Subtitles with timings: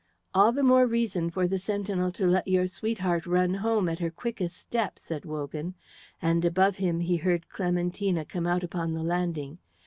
[0.33, 4.09] "All the more reason for the sentinel to let your sweetheart run home at her
[4.09, 5.75] quickest step," said Wogan,
[6.19, 9.59] and above him he heard Clementina come out upon the landing.